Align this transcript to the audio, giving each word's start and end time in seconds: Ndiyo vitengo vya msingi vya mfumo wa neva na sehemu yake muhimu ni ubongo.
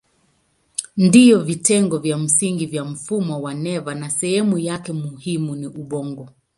Ndiyo 0.97 1.39
vitengo 1.39 1.97
vya 1.97 2.17
msingi 2.17 2.65
vya 2.65 2.85
mfumo 2.85 3.41
wa 3.41 3.53
neva 3.53 3.95
na 3.95 4.09
sehemu 4.09 4.57
yake 4.57 4.91
muhimu 4.93 5.55
ni 5.55 5.67
ubongo. 5.67 6.29